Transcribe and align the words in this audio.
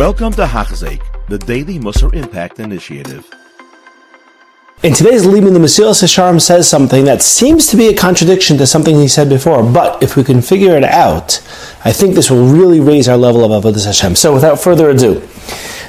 Welcome 0.00 0.32
to 0.32 0.46
Hachzik, 0.46 1.02
the 1.28 1.36
Daily 1.36 1.78
Musar 1.78 2.14
Impact 2.14 2.58
Initiative. 2.58 3.30
In 4.82 4.94
today's 4.94 5.26
Liban, 5.26 5.52
the 5.52 5.58
Mesilas 5.60 6.02
Yesharim 6.02 6.40
says 6.40 6.66
something 6.66 7.04
that 7.04 7.20
seems 7.20 7.66
to 7.66 7.76
be 7.76 7.88
a 7.88 7.94
contradiction 7.94 8.56
to 8.56 8.66
something 8.66 8.96
he 8.96 9.08
said 9.08 9.28
before, 9.28 9.62
but 9.62 10.02
if 10.02 10.16
we 10.16 10.24
can 10.24 10.40
figure 10.40 10.74
it 10.74 10.84
out, 10.84 11.46
I 11.84 11.92
think 11.92 12.14
this 12.14 12.30
will 12.30 12.46
really 12.46 12.80
raise 12.80 13.10
our 13.10 13.18
level 13.18 13.44
of 13.44 13.62
Avodah 13.62 13.84
Hashem. 13.84 14.16
So 14.16 14.32
without 14.32 14.58
further 14.58 14.88
ado, 14.88 15.20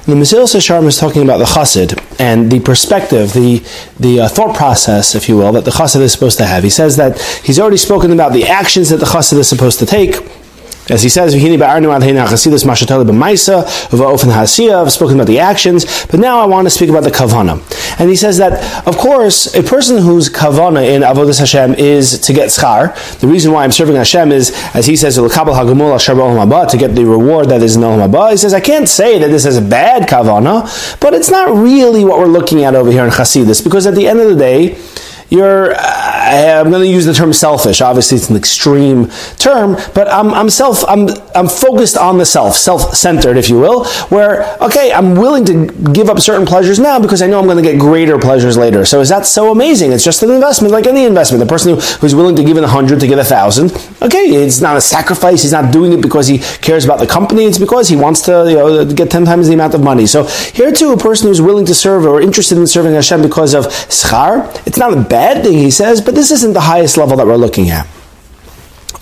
the 0.08 0.16
Mesilas 0.16 0.56
Yesharim 0.56 0.88
is 0.88 0.98
talking 0.98 1.24
about 1.24 1.38
the 1.38 1.46
Chassid 1.46 1.98
and 2.20 2.52
the 2.52 2.60
perspective, 2.60 3.32
the, 3.32 3.60
the 3.98 4.24
uh, 4.24 4.28
thought 4.28 4.58
process, 4.58 5.16
if 5.16 5.30
you 5.30 5.38
will, 5.38 5.54
that 5.54 5.64
the 5.64 5.72
Chassid 5.72 6.02
is 6.02 6.12
supposed 6.12 6.38
to 6.40 6.46
have. 6.46 6.64
He 6.64 6.70
says 6.70 6.98
that 6.98 7.18
he's 7.46 7.62
already 7.62 7.78
spoken 7.78 8.12
about 8.12 8.34
the 8.34 8.44
actions 8.44 8.90
that 8.90 8.98
the 8.98 9.06
Chassid 9.06 9.38
is 9.38 9.48
supposed 9.48 9.80
to 9.80 9.86
take, 9.86 10.18
as 10.90 11.04
he 11.04 11.10
says, 11.10 11.36
I've 11.36 11.42
spoken 14.92 15.16
about 15.16 15.28
the 15.28 15.40
actions, 15.40 16.06
but 16.08 16.20
now 16.20 16.40
I 16.40 16.46
want 16.46 16.66
to 16.66 16.70
speak 16.70 16.90
about 16.90 17.04
the 17.04 17.12
kavana. 17.12 17.62
And 18.00 18.10
he 18.10 18.16
says 18.16 18.38
that, 18.40 18.88
of 18.88 18.98
course, 18.98 19.54
a 19.56 19.62
person 19.64 20.00
whose 20.02 20.30
kavana 20.30 20.84
in 20.88 21.04
Avodah 21.04 21.38
Hashem 21.38 21.76
is 21.76 22.20
to 22.22 22.34
get 22.34 22.50
schar, 22.50 22.96
the 23.20 23.28
reason 23.28 23.52
why 23.52 23.64
I'm 23.64 23.72
serving 23.72 23.96
Hashem 23.96 24.32
is, 24.32 24.52
as 24.74 24.88
he 24.88 24.96
says, 24.96 25.16
to 25.16 25.22
get 25.22 26.96
the 26.96 27.06
reward 27.06 27.50
that 27.50 27.62
is 27.62 27.76
in 27.76 27.84
Olam 27.84 28.10
Haba. 28.10 28.32
He 28.32 28.38
says, 28.38 28.54
I 28.54 28.60
can't 28.60 28.90
say 28.90 29.20
that 29.20 29.28
this 29.28 29.46
is 29.46 29.58
a 29.58 29.62
bad 29.62 30.10
kavana, 30.10 30.66
but 31.00 31.14
it's 31.14 31.30
not 31.30 31.56
really 31.56 32.04
what 32.04 32.18
we're 32.18 32.26
looking 32.26 32.64
at 32.64 32.74
over 32.76 32.92
here 32.92 33.04
in 33.06 33.12
Chasidus, 33.12 33.62
because 33.64 33.86
at 33.86 33.94
the 33.96 34.08
end 34.08 34.20
of 34.20 34.30
the 34.30 34.36
day, 34.36 34.78
you're, 35.32 35.74
uh, 35.74 36.62
I'm 36.62 36.70
going 36.70 36.84
to 36.84 36.90
use 36.90 37.06
the 37.06 37.14
term 37.14 37.32
selfish. 37.32 37.80
Obviously, 37.80 38.18
it's 38.18 38.30
an 38.30 38.36
extreme 38.36 39.08
term, 39.38 39.78
but 39.96 40.10
I'm, 40.10 40.34
I'm 40.34 40.50
self, 40.50 40.84
I'm, 40.90 41.08
I'm 41.34 41.48
focused 41.48 41.98
on 41.98 42.18
the 42.18 42.26
self, 42.26 42.56
self-centered, 42.56 43.38
if 43.38 43.50
you 43.50 43.58
will, 43.58 43.86
where, 44.10 44.58
okay, 44.60 44.92
I'm 44.92 45.16
willing 45.16 45.46
to 45.46 45.68
give 45.94 46.10
up 46.10 46.20
certain 46.20 46.46
pleasures 46.46 46.80
now 46.80 47.00
because 47.00 47.22
I 47.22 47.28
know 47.28 47.40
I'm 47.40 47.46
going 47.46 47.64
to 47.64 47.64
get 47.64 47.80
greater 47.80 48.20
pleasures 48.20 48.58
later. 48.58 48.84
So 48.84 49.00
is 49.00 49.08
that 49.08 49.26
so 49.26 49.52
amazing? 49.52 49.94
It's 49.94 50.04
just 50.04 50.22
an 50.22 50.32
investment, 50.32 50.74
like 50.74 50.86
any 50.86 51.06
investment. 51.06 51.42
The 51.42 51.50
person 51.50 51.76
who, 51.76 51.82
who's 52.00 52.14
willing 52.14 52.36
to 52.36 52.44
give 52.44 52.58
in 52.58 52.66
a 52.66 52.68
hundred 52.68 53.00
to 53.00 53.08
get 53.08 53.18
a 53.18 53.24
thousand, 53.24 53.72
okay, 54.02 54.26
it's 54.26 54.60
not 54.60 54.76
a 54.76 54.82
sacrifice. 54.82 55.44
He's 55.44 55.54
not 55.54 55.72
doing 55.72 55.94
it 55.94 56.02
because 56.02 56.28
he 56.28 56.40
cares 56.40 56.84
about 56.84 57.00
the 57.00 57.08
company. 57.08 57.46
It's 57.46 57.58
because 57.58 57.88
he 57.88 57.96
wants 57.96 58.22
to, 58.24 58.46
you 58.50 58.56
know, 58.56 58.86
get 58.86 59.10
10 59.10 59.24
times 59.24 59.48
the 59.48 59.54
amount 59.54 59.76
of 59.76 59.82
money. 59.82 60.06
So 60.08 60.26
here 60.26 60.74
too, 60.74 60.92
a 60.92 60.98
person 60.98 61.30
who's 61.30 61.42
willing 61.42 61.66
to 61.68 61.74
serve 61.74 62.06
or 62.06 62.22
interested 62.22 62.58
in 62.58 62.68
serving 62.68 62.94
Hashem 62.94 63.22
because 63.22 63.54
of 63.54 63.68
schar, 63.68 64.52
it's 64.68 64.78
not 64.78 64.92
a 64.92 65.02
bad 65.02 65.21
bad 65.22 65.44
thing, 65.44 65.58
he 65.58 65.72
says, 65.72 66.02
but 66.02 66.14
this 66.16 66.32
isn't 66.32 66.54
the 66.54 66.68
highest 66.74 66.98
level 66.98 67.16
that 67.18 67.28
we're 67.28 67.44
looking 67.48 67.70
at. 67.70 67.86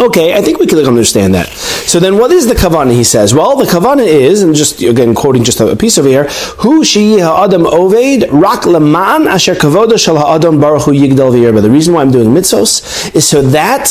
Okay, 0.01 0.33
I 0.33 0.41
think 0.41 0.59
we 0.59 0.65
can 0.65 0.79
understand 0.79 1.33
that. 1.35 1.47
So 1.91 1.99
then, 1.99 2.17
what 2.17 2.31
is 2.31 2.47
the 2.47 2.55
kavana? 2.55 2.93
He 2.93 3.03
says. 3.03 3.33
Well, 3.33 3.57
the 3.57 3.65
kavana 3.65 4.05
is, 4.05 4.41
and 4.43 4.55
just 4.55 4.81
again 4.81 5.13
quoting 5.13 5.43
just 5.43 5.59
a 5.59 5.75
piece 5.75 5.97
over 5.97 6.07
here, 6.07 6.25
"Hu 6.63 6.85
shi 6.85 7.19
ha'adam 7.19 7.63
oved 7.63 8.21
rak 8.31 8.65
leman 8.65 9.27
asher 9.27 9.55
kavoda 9.55 9.97
shel 10.03 10.17
ha'adam 10.17 10.61
baruch 10.61 10.83
hu 10.83 10.93
yigdal 10.93 11.33
v'yirba." 11.35 11.61
The 11.61 11.73
reason 11.77 11.93
why 11.93 12.01
I'm 12.01 12.11
doing 12.11 12.29
mitzvos 12.29 13.13
is 13.13 13.27
so 13.27 13.41
that 13.57 13.85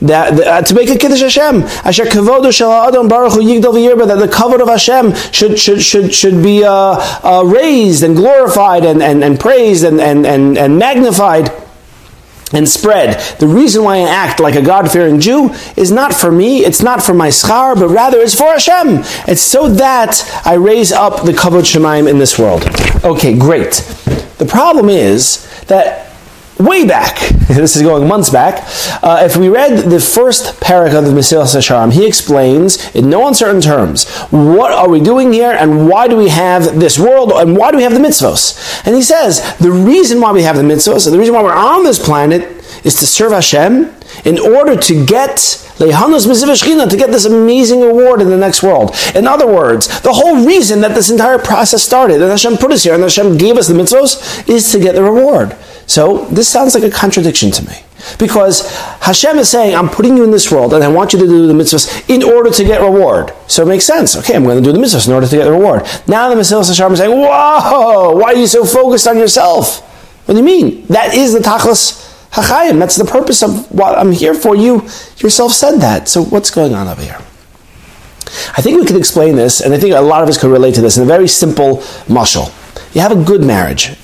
that 0.00 0.40
uh, 0.40 0.62
to 0.62 0.74
make 0.78 0.90
a 0.90 0.96
kiddush 0.96 1.22
Hashem, 1.28 1.62
asher 1.90 2.04
kavodu 2.04 2.52
shel 2.52 2.72
adam 2.72 3.08
baruch 3.08 3.32
hu 3.32 3.40
yigdal 3.40 3.74
v'yirba, 3.78 4.06
that 4.06 4.20
the 4.26 4.32
kavod 4.38 4.60
of 4.60 4.68
Hashem 4.68 5.14
should 5.32 5.58
should 5.58 5.82
should 5.82 6.14
should 6.14 6.40
be 6.40 6.62
uh, 6.62 6.70
uh, 6.72 7.42
raised 7.44 8.04
and 8.04 8.14
glorified 8.14 8.84
and, 8.84 9.02
and, 9.02 9.24
and 9.24 9.40
praised 9.40 9.82
and, 9.82 10.00
and, 10.00 10.24
and, 10.24 10.56
and 10.56 10.78
magnified 10.78 11.50
and 12.52 12.68
spread. 12.68 13.20
The 13.38 13.46
reason 13.46 13.84
why 13.84 13.96
I 13.96 14.08
act 14.08 14.40
like 14.40 14.54
a 14.54 14.62
God 14.62 14.90
fearing 14.90 15.20
Jew 15.20 15.50
is 15.76 15.90
not 15.90 16.14
for 16.14 16.30
me, 16.32 16.64
it's 16.64 16.82
not 16.82 17.02
for 17.02 17.14
my 17.14 17.28
schar, 17.28 17.74
but 17.78 17.88
rather 17.88 18.18
it's 18.18 18.34
for 18.34 18.46
Hashem. 18.46 19.04
It's 19.26 19.42
so 19.42 19.68
that 19.68 20.42
I 20.44 20.54
raise 20.54 20.92
up 20.92 21.24
the 21.24 21.32
Kavod 21.32 21.62
Shamayim 21.62 22.08
in 22.08 22.18
this 22.18 22.38
world. 22.38 22.64
Okay, 23.04 23.36
great. 23.36 23.74
The 24.38 24.46
problem 24.46 24.88
is 24.88 25.46
that 25.66 26.07
way 26.58 26.86
back, 26.86 27.18
this 27.48 27.76
is 27.76 27.82
going 27.82 28.06
months 28.06 28.30
back, 28.30 28.62
uh, 29.02 29.22
if 29.22 29.36
we 29.36 29.48
read 29.48 29.90
the 29.90 30.00
first 30.00 30.60
paragraph 30.60 31.04
of 31.04 31.10
the 31.12 31.18
Mesilas 31.18 31.56
Yesharim, 31.56 31.92
he 31.92 32.06
explains 32.06 32.94
in 32.94 33.08
no 33.08 33.26
uncertain 33.28 33.60
terms 33.60 34.08
what 34.30 34.72
are 34.72 34.88
we 34.88 35.00
doing 35.00 35.32
here 35.32 35.52
and 35.52 35.88
why 35.88 36.08
do 36.08 36.16
we 36.16 36.28
have 36.28 36.78
this 36.78 36.98
world 36.98 37.32
and 37.32 37.56
why 37.56 37.70
do 37.70 37.76
we 37.76 37.82
have 37.82 37.92
the 37.92 37.98
mitzvos. 37.98 38.86
And 38.86 38.94
he 38.94 39.02
says 39.02 39.56
the 39.58 39.70
reason 39.70 40.20
why 40.20 40.32
we 40.32 40.42
have 40.42 40.56
the 40.56 40.62
mitzvos, 40.62 41.10
the 41.10 41.18
reason 41.18 41.34
why 41.34 41.42
we're 41.42 41.54
on 41.54 41.84
this 41.84 42.04
planet 42.04 42.42
is 42.84 42.94
to 42.96 43.06
serve 43.06 43.32
Hashem 43.32 43.94
in 44.24 44.38
order 44.38 44.76
to 44.76 45.06
get 45.06 45.64
to 46.88 46.96
get 46.96 47.10
this 47.10 47.24
amazing 47.24 47.80
reward 47.80 48.20
in 48.20 48.28
the 48.28 48.36
next 48.36 48.62
world. 48.62 48.94
In 49.14 49.26
other 49.26 49.46
words, 49.46 50.00
the 50.00 50.12
whole 50.12 50.44
reason 50.44 50.80
that 50.80 50.94
this 50.94 51.10
entire 51.10 51.38
process 51.38 51.82
started, 51.82 52.20
and 52.20 52.30
Hashem 52.30 52.56
put 52.56 52.72
us 52.72 52.82
here, 52.82 52.94
and 52.94 53.02
Hashem 53.02 53.38
gave 53.38 53.56
us 53.56 53.68
the 53.68 53.74
mitzvos, 53.74 54.48
is 54.48 54.72
to 54.72 54.80
get 54.80 54.96
the 54.96 55.02
reward. 55.02 55.56
So 55.88 56.26
this 56.26 56.48
sounds 56.48 56.74
like 56.74 56.84
a 56.84 56.90
contradiction 56.90 57.50
to 57.52 57.66
me. 57.66 57.82
Because 58.18 58.70
Hashem 59.00 59.38
is 59.38 59.48
saying, 59.48 59.74
I'm 59.74 59.88
putting 59.88 60.16
you 60.16 60.22
in 60.22 60.30
this 60.30 60.52
world 60.52 60.72
and 60.72 60.84
I 60.84 60.88
want 60.88 61.12
you 61.12 61.18
to 61.18 61.26
do 61.26 61.46
the 61.46 61.52
mitzvahs 61.52 62.08
in 62.08 62.22
order 62.22 62.50
to 62.50 62.64
get 62.64 62.80
reward. 62.80 63.32
So 63.48 63.64
it 63.64 63.66
makes 63.66 63.84
sense. 63.84 64.16
Okay, 64.16 64.36
I'm 64.36 64.44
going 64.44 64.62
to 64.62 64.62
do 64.62 64.70
the 64.70 64.78
mitzvahs 64.78 65.08
in 65.08 65.14
order 65.14 65.26
to 65.26 65.36
get 65.36 65.44
the 65.44 65.50
reward. 65.50 65.82
Now 66.06 66.28
the 66.28 66.36
Mesilas 66.36 66.70
Yesharim 66.70 66.92
is 66.92 66.98
saying, 66.98 67.10
Whoa, 67.10 68.12
why 68.16 68.34
are 68.34 68.36
you 68.36 68.46
so 68.46 68.64
focused 68.64 69.08
on 69.08 69.16
yourself? 69.18 69.80
What 70.26 70.34
do 70.34 70.38
you 70.38 70.44
mean? 70.44 70.86
That 70.86 71.14
is 71.14 71.32
the 71.32 71.40
Tachlis 71.40 72.30
Hachayim. 72.32 72.78
That's 72.78 72.96
the 72.96 73.06
purpose 73.06 73.42
of 73.42 73.70
what 73.72 73.98
I'm 73.98 74.12
here 74.12 74.34
for. 74.34 74.54
You 74.54 74.82
yourself 75.16 75.52
said 75.52 75.78
that. 75.78 76.08
So 76.08 76.22
what's 76.22 76.50
going 76.50 76.74
on 76.74 76.86
over 76.86 77.02
here? 77.02 77.18
I 78.56 78.60
think 78.60 78.78
we 78.78 78.86
can 78.86 78.96
explain 78.96 79.36
this, 79.36 79.62
and 79.62 79.72
I 79.72 79.78
think 79.78 79.94
a 79.94 80.00
lot 80.00 80.22
of 80.22 80.28
us 80.28 80.36
could 80.38 80.50
relate 80.50 80.74
to 80.74 80.82
this 80.82 80.98
in 80.98 81.02
a 81.02 81.06
very 81.06 81.26
simple 81.26 81.78
mushal. 82.08 82.52
You 82.94 83.00
have 83.00 83.12
a 83.12 83.24
good 83.24 83.42
marriage 83.42 83.96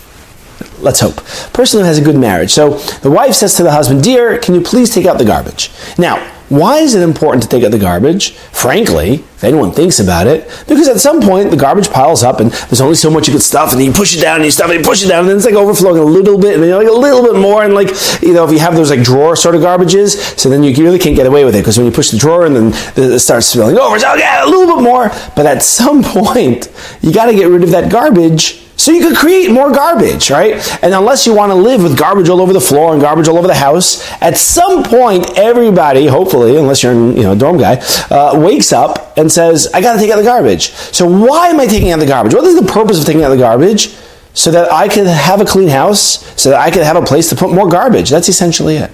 let's 0.78 1.00
hope. 1.00 1.16
Person 1.52 1.80
who 1.80 1.86
has 1.86 1.98
a 1.98 2.02
good 2.02 2.16
marriage. 2.16 2.50
So 2.50 2.78
the 3.02 3.10
wife 3.10 3.34
says 3.34 3.54
to 3.56 3.62
the 3.62 3.72
husband, 3.72 4.02
Dear, 4.02 4.38
can 4.38 4.54
you 4.54 4.60
please 4.60 4.92
take 4.92 5.06
out 5.06 5.18
the 5.18 5.24
garbage? 5.24 5.70
Now, 5.98 6.30
why 6.50 6.78
is 6.78 6.94
it 6.94 7.02
important 7.02 7.42
to 7.42 7.48
take 7.48 7.64
out 7.64 7.70
the 7.70 7.78
garbage? 7.78 8.32
Frankly, 8.52 9.14
if 9.14 9.44
anyone 9.44 9.72
thinks 9.72 9.98
about 9.98 10.26
it, 10.26 10.46
because 10.68 10.88
at 10.88 11.00
some 11.00 11.22
point 11.22 11.50
the 11.50 11.56
garbage 11.56 11.90
piles 11.90 12.22
up 12.22 12.38
and 12.38 12.50
there's 12.50 12.82
only 12.82 12.96
so 12.96 13.10
much 13.10 13.26
you 13.26 13.32
can 13.32 13.40
stuff, 13.40 13.72
and 13.72 13.82
you 13.82 13.92
push 13.92 14.14
it 14.14 14.20
down 14.20 14.36
and 14.36 14.44
you 14.44 14.50
stuff 14.50 14.68
it, 14.68 14.76
and 14.76 14.84
you 14.84 14.88
push 14.88 15.02
it 15.02 15.08
down, 15.08 15.20
and 15.20 15.30
then 15.30 15.36
it's 15.36 15.46
like 15.46 15.54
overflowing 15.54 15.98
a 15.98 16.04
little 16.04 16.38
bit, 16.38 16.54
and 16.54 16.62
then 16.62 16.76
like 16.76 16.86
a 16.86 16.92
little 16.92 17.22
bit 17.22 17.40
more, 17.40 17.64
and 17.64 17.74
like 17.74 17.88
you 18.20 18.34
know, 18.34 18.44
if 18.44 18.52
you 18.52 18.58
have 18.58 18.76
those 18.76 18.90
like 18.90 19.02
drawer 19.02 19.36
sort 19.36 19.54
of 19.54 19.62
garbages, 19.62 20.38
so 20.38 20.50
then 20.50 20.62
you 20.62 20.74
really 20.84 20.98
can't 20.98 21.16
get 21.16 21.26
away 21.26 21.46
with 21.46 21.54
it 21.54 21.60
because 21.60 21.78
when 21.78 21.86
you 21.86 21.92
push 21.92 22.10
the 22.10 22.18
drawer 22.18 22.44
and 22.44 22.54
then 22.54 22.72
it 22.96 23.18
starts 23.20 23.46
spilling 23.46 23.78
over, 23.78 23.98
so 23.98 24.12
okay, 24.12 24.40
a 24.42 24.46
little 24.46 24.76
bit 24.76 24.82
more. 24.82 25.08
But 25.34 25.46
at 25.46 25.62
some 25.62 26.02
point, 26.04 26.68
you 27.00 27.12
got 27.12 27.26
to 27.26 27.34
get 27.34 27.46
rid 27.46 27.62
of 27.62 27.70
that 27.70 27.90
garbage 27.90 28.63
so 28.76 28.90
you 28.90 29.06
could 29.06 29.16
create 29.16 29.50
more 29.50 29.72
garbage, 29.72 30.30
right? 30.30 30.54
And 30.82 30.92
unless 30.94 31.26
you 31.26 31.34
want 31.34 31.50
to 31.50 31.54
live 31.54 31.82
with 31.82 31.98
garbage 31.98 32.28
all 32.28 32.40
over 32.40 32.52
the 32.52 32.60
floor 32.60 32.92
and 32.92 33.00
garbage 33.00 33.28
all 33.28 33.38
over 33.38 33.46
the 33.46 33.54
house, 33.54 34.10
at 34.20 34.36
some 34.36 34.82
point, 34.82 35.38
everybody, 35.38 36.06
hopefully, 36.06 36.56
unless 36.56 36.82
you're 36.82 36.92
you 36.92 37.22
know, 37.22 37.34
dorm 37.34 37.56
guy, 37.56 37.76
uh, 38.10 38.38
wakes 38.38 38.72
up 38.72 39.16
and 39.16 39.30
says, 39.30 39.68
I 39.72 39.80
got 39.80 39.94
to 39.94 39.98
take 39.98 40.10
out 40.10 40.16
the 40.16 40.24
garbage. 40.24 40.70
So 40.70 41.06
why 41.06 41.48
am 41.48 41.60
I 41.60 41.66
taking 41.66 41.92
out 41.92 42.00
the 42.00 42.06
garbage? 42.06 42.34
What 42.34 42.44
is 42.44 42.60
the 42.60 42.66
purpose 42.70 42.98
of 42.98 43.06
taking 43.06 43.22
out 43.22 43.30
the 43.30 43.36
garbage? 43.36 43.96
So 44.36 44.50
that 44.50 44.72
I 44.72 44.88
could 44.88 45.06
have 45.06 45.40
a 45.40 45.44
clean 45.44 45.68
house, 45.68 46.24
so 46.40 46.50
that 46.50 46.60
I 46.60 46.68
could 46.72 46.82
have 46.82 46.96
a 46.96 47.02
place 47.02 47.28
to 47.28 47.36
put 47.36 47.52
more 47.52 47.68
garbage. 47.68 48.10
That's 48.10 48.28
essentially 48.28 48.76
it. 48.76 48.90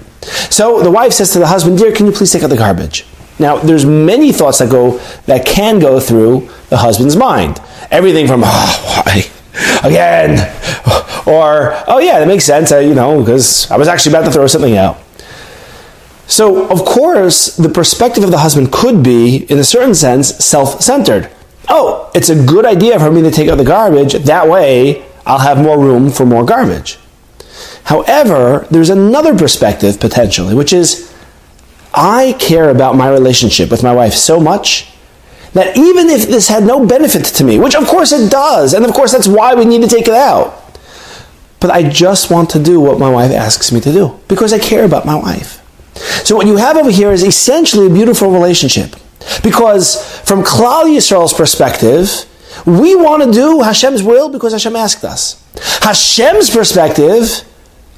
So 0.52 0.82
the 0.82 0.91
wife 0.91 1.14
says 1.14 1.32
to 1.32 1.38
the 1.38 1.47
husband, 1.47 1.78
Dear, 1.78 1.92
can 1.92 2.04
you 2.04 2.12
please 2.12 2.30
take 2.30 2.42
out 2.42 2.50
the 2.50 2.56
garbage? 2.56 3.06
Now, 3.38 3.56
there's 3.56 3.86
many 3.86 4.32
thoughts 4.32 4.58
that 4.58 4.70
go 4.70 4.98
that 5.24 5.47
can 5.47 5.78
go 5.78 5.98
through 5.98 6.50
the 6.68 6.76
husband's 6.76 7.16
mind. 7.16 7.58
Everything 7.91 8.26
from, 8.26 8.42
oh, 8.44 9.02
why? 9.06 9.30
Again. 9.84 10.38
Or, 11.26 11.74
oh 11.86 11.98
yeah, 11.98 12.18
that 12.18 12.26
makes 12.26 12.44
sense, 12.44 12.72
uh, 12.72 12.78
you 12.78 12.94
know, 12.94 13.20
because 13.20 13.70
I 13.70 13.76
was 13.76 13.88
actually 13.88 14.12
about 14.12 14.24
to 14.24 14.32
throw 14.32 14.46
something 14.46 14.76
out. 14.76 14.98
So, 16.26 16.66
of 16.68 16.84
course, 16.84 17.56
the 17.56 17.68
perspective 17.68 18.24
of 18.24 18.30
the 18.30 18.38
husband 18.38 18.72
could 18.72 19.02
be, 19.02 19.44
in 19.50 19.58
a 19.58 19.64
certain 19.64 19.94
sense, 19.94 20.34
self 20.44 20.80
centered. 20.80 21.30
Oh, 21.68 22.10
it's 22.14 22.30
a 22.30 22.44
good 22.46 22.65
idea 22.65 22.98
for 22.98 23.10
me 23.10 23.22
to 23.22 23.30
take 23.30 23.48
out 23.48 23.59
the 23.59 23.65
garbage. 23.65 24.15
That 24.15 24.48
way, 24.48 25.04
I'll 25.27 25.38
have 25.38 25.59
more 25.59 25.78
room 25.78 26.10
for 26.10 26.24
more 26.24 26.44
garbage. 26.44 26.98
However, 27.84 28.66
there's 28.71 28.91
another 28.91 29.36
perspective 29.36 30.00
potentially, 30.00 30.54
which 30.54 30.72
is 30.72 31.15
I 31.92 32.36
care 32.38 32.71
about 32.71 32.97
my 32.97 33.10
relationship 33.10 33.71
with 33.71 33.83
my 33.83 33.92
wife 33.92 34.15
so 34.15 34.41
much 34.41 34.92
that 35.52 35.76
even 35.76 36.08
if 36.08 36.28
this 36.28 36.48
had 36.48 36.64
no 36.64 36.86
benefit 36.86 37.24
to 37.24 37.44
me, 37.44 37.58
which 37.58 37.74
of 37.74 37.86
course 37.86 38.12
it 38.12 38.30
does, 38.30 38.74
and 38.74 38.84
of 38.84 38.92
course 38.92 39.12
that's 39.12 39.28
why 39.28 39.54
we 39.54 39.64
need 39.64 39.82
to 39.82 39.88
take 39.88 40.06
it 40.06 40.14
out, 40.14 40.78
but 41.60 41.70
I 41.70 41.88
just 41.88 42.30
want 42.30 42.50
to 42.50 42.62
do 42.62 42.80
what 42.80 42.98
my 42.98 43.10
wife 43.10 43.32
asks 43.32 43.70
me 43.72 43.80
to 43.80 43.92
do 43.92 44.18
because 44.28 44.52
I 44.52 44.58
care 44.58 44.84
about 44.84 45.04
my 45.04 45.14
wife. 45.14 45.60
So 46.24 46.36
what 46.36 46.47
you 46.47 46.56
have 46.56 46.76
over 46.76 46.91
here 46.91 47.12
is 47.12 47.22
essentially 47.22 47.86
a 47.86 47.91
beautiful 47.91 48.30
relationship 48.30 48.94
because 49.42 50.20
from 50.20 50.42
Klal 50.42 50.84
Yisrael's 50.84 51.34
perspective, 51.34 52.26
we 52.64 52.97
want 52.97 53.22
to 53.22 53.30
do 53.30 53.60
Hashem's 53.60 54.02
will 54.02 54.28
because 54.28 54.52
Hashem 54.52 54.74
asked 54.76 55.04
us. 55.04 55.44
Hashem's 55.82 56.50
perspective, 56.50 57.42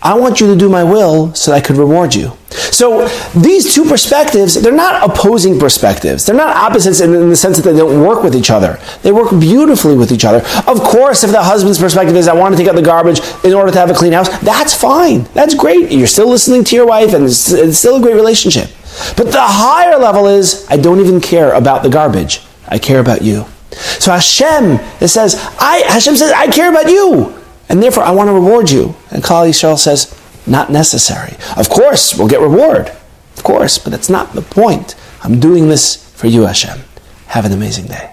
I 0.03 0.15
want 0.15 0.41
you 0.41 0.49
to 0.49 0.57
do 0.57 0.69
my 0.69 0.83
will 0.83 1.35
so 1.35 1.51
that 1.51 1.59
I 1.59 1.61
could 1.61 1.77
reward 1.77 2.15
you. 2.15 2.33
So 2.73 3.07
these 3.39 3.75
two 3.75 3.85
perspectives, 3.85 4.55
they're 4.55 4.73
not 4.73 5.09
opposing 5.09 5.59
perspectives. 5.59 6.25
They're 6.25 6.35
not 6.35 6.57
opposites 6.57 7.01
in, 7.01 7.15
in, 7.15 7.29
the 7.29 7.37
sense 7.37 7.59
that 7.59 7.71
they 7.71 7.79
don't 7.79 8.01
work 8.01 8.23
with 8.23 8.35
each 8.35 8.51
other. 8.51 8.81
They 9.03 9.13
work 9.13 9.31
beautifully 9.39 9.95
with 9.97 10.11
each 10.11 10.25
other. 10.25 10.39
Of 10.67 10.81
course, 10.81 11.23
if 11.23 11.31
the 11.31 11.43
husband's 11.43 11.79
perspective 11.79 12.17
is, 12.17 12.29
I 12.29 12.35
want 12.35 12.55
to 12.55 12.59
take 12.59 12.69
out 12.69 12.75
the 12.75 12.83
garbage 12.83 13.21
in 13.45 13.53
order 13.53 13.71
to 13.71 13.79
have 13.79 13.91
a 13.91 13.95
clean 13.95 14.13
house, 14.13 14.29
that's 14.41 14.75
fine. 14.75 15.25
That's 15.35 15.55
great. 15.55 15.93
You're 15.93 16.07
still 16.07 16.29
listening 16.29 16.65
to 16.65 16.75
your 16.75 16.87
wife 16.87 17.13
and 17.13 17.25
it's, 17.25 17.53
it's 17.53 17.79
still 17.79 17.97
a 17.97 18.01
great 18.01 18.15
relationship. 18.15 18.71
But 19.17 19.33
the 19.33 19.41
higher 19.41 19.99
level 19.99 20.27
is, 20.27 20.67
I 20.71 20.77
don't 20.79 21.01
even 21.01 21.21
care 21.21 21.53
about 21.53 21.83
the 21.83 21.91
garbage. 21.91 22.43
I 22.69 22.79
care 22.79 23.01
about 23.01 23.23
you. 23.23 23.45
So 23.71 24.13
Hashem, 24.13 24.81
it 25.01 25.09
says, 25.09 25.35
I, 25.59 25.83
Hashem 25.87 26.17
says, 26.17 26.33
I 26.33 26.47
care 26.49 26.71
about 26.71 26.89
you 26.89 27.39
and 27.69 27.83
therefore 27.83 28.03
I 28.03 28.11
want 28.11 28.29
to 28.29 28.35
reward 28.35 28.71
you. 28.71 28.95
And 29.11 29.23
Klal 29.23 29.49
Yisrael 29.49 29.79
says, 29.79 30.19
not 30.47 30.71
necessary. 30.71 31.37
Of 31.57 31.69
course, 31.69 32.17
we'll 32.17 32.29
get 32.29 32.41
reward. 32.41 32.89
Of 33.37 33.43
course, 33.43 33.79
but 33.79 33.91
that's 33.91 34.11
not 34.11 34.33
the 34.33 34.43
point. 34.43 34.95
I'm 35.23 35.41
doing 35.41 35.69
this 35.69 36.11
for 36.13 36.27
you, 36.27 36.43
Hashem. 36.43 36.81
Have 37.27 37.45
an 37.45 37.53
amazing 37.53 37.87
day. 37.87 38.13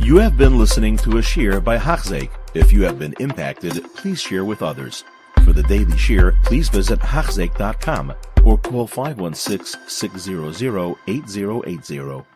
You 0.00 0.16
have 0.18 0.36
been 0.36 0.58
listening 0.58 0.96
to 0.98 1.18
a 1.18 1.22
shiur 1.22 1.62
by 1.62 1.78
Hachzeik. 1.78 2.30
If 2.54 2.72
you 2.72 2.82
have 2.84 2.98
been 2.98 3.14
impacted, 3.20 3.82
please 3.94 4.20
share 4.20 4.44
with 4.44 4.62
others. 4.62 5.04
For 5.44 5.52
the 5.52 5.62
daily 5.62 5.92
shiur, 5.92 6.40
please 6.44 6.68
visit 6.68 7.00
Hachzeik.com 7.00 8.14
or 8.44 8.58
call 8.58 8.86
516 8.86 9.80
600 9.88 10.96
8080. 11.06 12.33